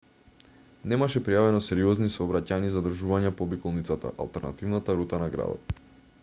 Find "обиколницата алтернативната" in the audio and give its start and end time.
3.49-4.97